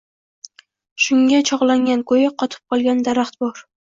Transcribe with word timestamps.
Shunga 1.07 1.41
chog’langan 1.51 2.03
ko’yi 2.11 2.31
qotib 2.43 2.65
qolgan 2.75 3.07
daraxt 3.09 3.39
bor. 3.45 3.63